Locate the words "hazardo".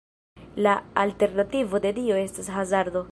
2.59-3.09